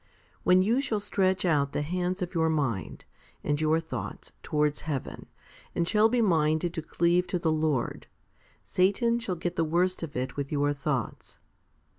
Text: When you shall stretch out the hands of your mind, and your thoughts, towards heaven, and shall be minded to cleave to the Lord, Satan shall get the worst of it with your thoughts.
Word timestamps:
When 0.41 0.63
you 0.63 0.81
shall 0.81 0.99
stretch 0.99 1.45
out 1.45 1.73
the 1.73 1.83
hands 1.83 2.23
of 2.23 2.33
your 2.33 2.49
mind, 2.49 3.05
and 3.43 3.61
your 3.61 3.79
thoughts, 3.79 4.31
towards 4.41 4.81
heaven, 4.81 5.27
and 5.75 5.87
shall 5.87 6.09
be 6.09 6.23
minded 6.23 6.73
to 6.73 6.81
cleave 6.81 7.27
to 7.27 7.37
the 7.37 7.51
Lord, 7.51 8.07
Satan 8.63 9.19
shall 9.19 9.35
get 9.35 9.57
the 9.57 9.63
worst 9.63 10.01
of 10.01 10.15
it 10.17 10.35
with 10.35 10.51
your 10.51 10.73
thoughts. 10.73 11.37